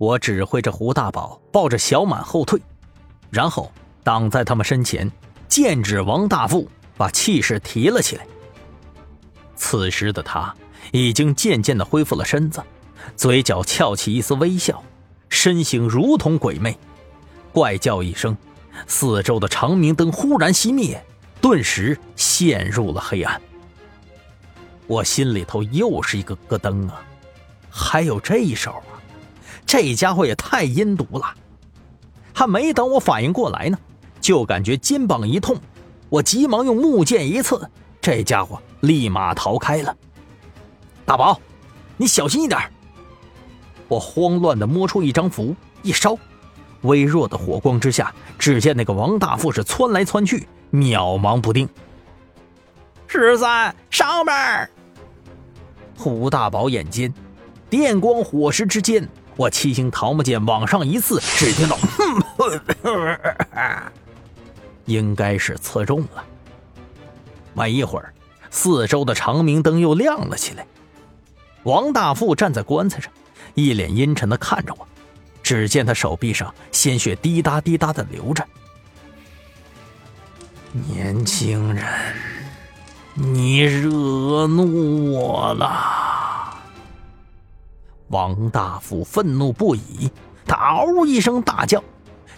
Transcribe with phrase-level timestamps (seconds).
[0.00, 2.58] 我指挥着胡大宝抱着小满后退，
[3.28, 3.70] 然后
[4.02, 5.12] 挡在他们身前，
[5.46, 8.26] 剑指王大富，把气势提了起来。
[9.56, 10.54] 此时的他
[10.90, 12.62] 已经渐渐的恢复了身子，
[13.14, 14.82] 嘴角翘起一丝微笑，
[15.28, 16.78] 身形如同鬼魅。
[17.52, 18.34] 怪叫一声，
[18.86, 21.04] 四周的长明灯忽然熄灭，
[21.42, 23.38] 顿时陷入了黑暗。
[24.86, 27.02] 我心里头又是一个咯噔啊！
[27.68, 28.96] 还有这一手啊！
[29.70, 31.32] 这家伙也太阴毒了！
[32.34, 33.78] 还没等我反应过来呢，
[34.20, 35.56] 就感觉肩膀一痛，
[36.08, 39.96] 我急忙用木剑一刺，这家伙立马逃开了。
[41.04, 41.40] 大宝，
[41.96, 42.58] 你小心一点！
[43.86, 46.18] 我慌乱的摸出一张符，一烧，
[46.80, 51.68] 微弱的火光之下，只见那个王大富是窜来窜去，渺茫不定。
[53.06, 54.68] 十三上边！
[55.96, 57.14] 胡大宝眼尖。
[57.68, 59.08] 电光火石之间，
[59.40, 62.22] 我七星桃木剑往上一刺，只听到“哼”，
[64.84, 66.22] 应该是刺中了。
[67.54, 68.12] 没一会儿，
[68.50, 70.66] 四周的长明灯又亮了起来。
[71.62, 73.10] 王大富站在棺材上，
[73.54, 74.86] 一脸阴沉的看着我。
[75.42, 78.46] 只见他手臂上鲜血滴答滴答的流着。
[80.86, 81.82] 年轻人，
[83.14, 85.99] 你惹怒我了。
[88.10, 90.10] 王大富愤怒不已，
[90.44, 91.80] 他嗷一声大叫，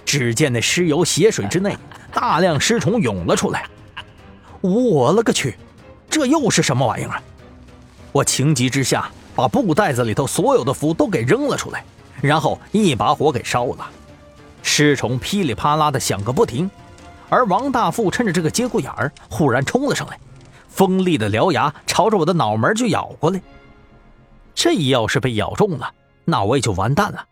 [0.05, 1.77] 只见那尸油血水之内，
[2.13, 3.65] 大量尸虫涌了出来。
[4.61, 5.57] 我勒个去，
[6.11, 7.23] 这又是什么玩意儿啊！
[8.13, 11.83] 我情急之下，把布袋子里头所有的符都给扔了出来，
[12.21, 13.89] 然后一把火给烧了。
[14.63, 16.71] 尸虫噼里啪啦的响个不停，
[17.31, 20.19] 而王大富趁着这个节骨眼儿，忽然冲了上来，
[20.69, 23.41] 锋利的獠牙朝着我的脑门就咬过来。
[24.55, 25.93] 这要是被咬中了，
[26.25, 27.27] 那我也就完蛋了。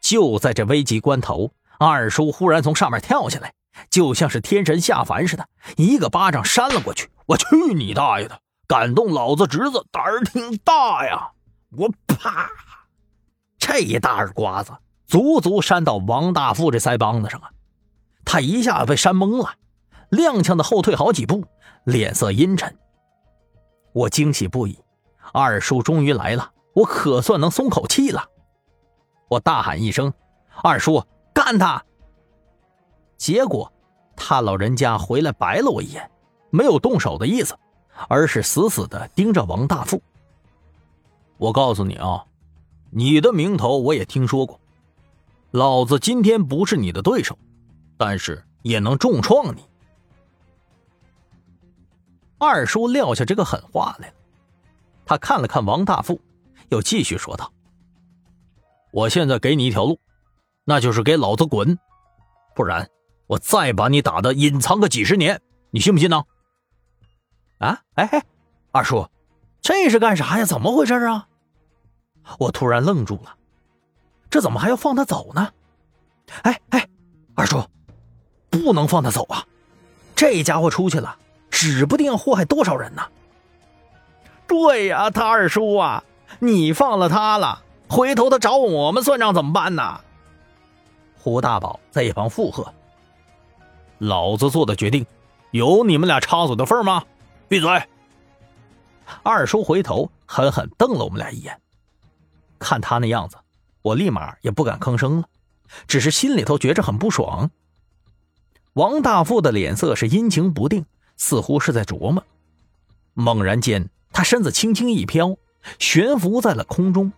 [0.00, 3.52] 就在这危急关头，二叔忽然从上面跳下来，
[3.90, 7.08] 就像是天神下凡似的，一个巴掌扇了过去。
[7.26, 8.38] 我去你大爷的！
[8.66, 11.30] 敢动老子侄子，胆儿挺大呀！
[11.76, 12.50] 我啪，
[13.58, 14.72] 这一大耳刮子，
[15.06, 17.50] 足足扇到王大富这腮帮子上啊！
[18.24, 19.54] 他一下子被扇懵了，
[20.10, 21.44] 踉跄的后退好几步，
[21.84, 22.74] 脸色阴沉。
[23.92, 24.78] 我惊喜不已。
[25.36, 28.24] 二叔终于来了，我可算能松口气了。
[29.26, 30.14] 我大喊一声
[30.62, 31.84] ：“二叔，干他！”
[33.18, 33.72] 结果，
[34.14, 36.08] 他老人家回来白了我一眼，
[36.50, 37.58] 没有动手的意思，
[38.06, 40.00] 而是死死的盯着王大富。
[41.36, 42.24] 我告诉你啊，
[42.90, 44.60] 你的名头我也听说过，
[45.50, 47.36] 老子今天不是你的对手，
[47.98, 49.64] 但是也能重创你。
[52.38, 54.14] 二叔撂下这个狠话来了。
[55.06, 56.20] 他看了看王大富，
[56.68, 57.52] 又继续说道
[58.92, 60.00] ：“我现在给你一条路，
[60.64, 61.78] 那就是给老子滚，
[62.54, 62.88] 不然
[63.26, 66.24] 我再把你打的隐藏个几十年，你信不信呢？”
[67.58, 68.24] 啊，哎哎，
[68.72, 69.08] 二叔，
[69.60, 70.44] 这是干啥呀？
[70.44, 71.28] 怎么回事啊？
[72.38, 73.36] 我突然愣住了，
[74.30, 75.52] 这怎么还要放他走呢？
[76.42, 76.88] 哎哎，
[77.34, 77.62] 二叔，
[78.48, 79.46] 不能放他走啊！
[80.16, 81.18] 这家伙出去了，
[81.50, 83.02] 指不定要祸害多少人呢。
[84.46, 86.04] 对呀，他二叔啊，
[86.38, 90.00] 你放了他了，回头他找我们算账怎么办呢？
[91.16, 92.72] 胡大宝在一旁附和
[93.98, 95.06] ：“老子做的决定，
[95.52, 97.04] 有你们俩插嘴的份吗？
[97.48, 97.82] 闭嘴！”
[99.22, 101.58] 二叔回头狠狠瞪了我们俩一眼，
[102.58, 103.36] 看他那样子，
[103.82, 105.28] 我立马也不敢吭声了，
[105.86, 107.50] 只是心里头觉着很不爽。
[108.74, 110.84] 王大富的脸色是阴晴不定，
[111.16, 112.22] 似乎是在琢磨。
[113.14, 113.88] 猛然间。
[114.12, 115.36] 他身子轻轻一飘，
[115.80, 117.12] 悬浮在了空中。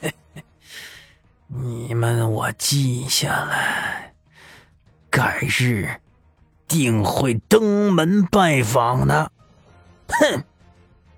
[1.48, 4.12] 你们我记下来，
[5.08, 5.88] 改日
[6.68, 9.32] 定会登门拜访的。
[10.08, 10.44] 哼！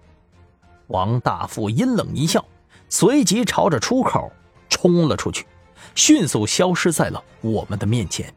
[0.87, 2.45] 王大富阴冷一笑，
[2.89, 4.31] 随即朝着出口
[4.69, 5.45] 冲了出去，
[5.97, 8.33] 迅速消失在了我们的面前。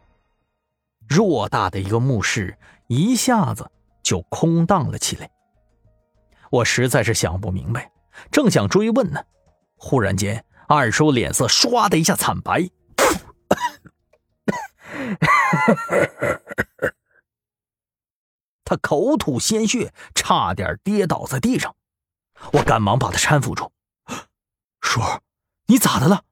[1.08, 2.58] 偌大的一个墓室
[2.88, 3.70] 一下子
[4.10, 5.30] 就空荡了起来。
[6.50, 7.92] 我实在是想不明白，
[8.32, 9.24] 正想追问呢，
[9.76, 12.72] 忽然间，二叔脸色唰的一下惨白，
[18.64, 21.76] 他口吐鲜血，差点跌倒在地上。
[22.54, 23.72] 我赶忙把他搀扶住
[24.82, 25.02] ：“叔，
[25.68, 26.24] 你咋的了？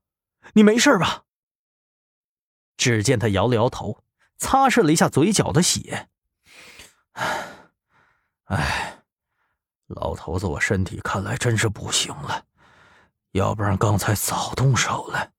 [0.53, 1.25] 你没事吧？”
[2.75, 4.03] 只见他摇了摇头，
[4.39, 6.09] 擦拭了一下嘴角的血，
[8.47, 9.03] 哎
[9.87, 12.45] 老头子，我身体看来真是不行了，
[13.31, 15.31] 要不然刚才早动手了。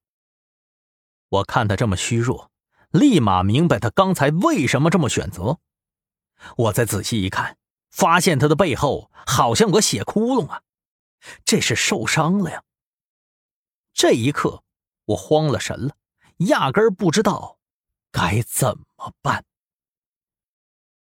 [1.29, 2.51] 我看他这么虚弱，
[2.89, 5.59] 立马明白他刚才为什么这么选择。
[6.57, 7.57] 我再仔细一看，
[7.91, 10.63] 发现他的背后好像个血窟窿啊，
[11.45, 12.63] 这是受伤了呀。
[13.93, 14.63] 这一刻，
[15.05, 15.95] 我慌了神了，
[16.37, 17.59] 压根儿不知道
[18.11, 19.45] 该怎么办。